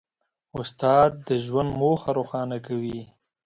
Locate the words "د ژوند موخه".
1.27-2.09